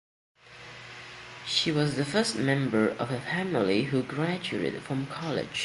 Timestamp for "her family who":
3.09-4.01